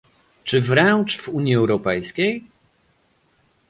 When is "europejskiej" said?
1.55-2.43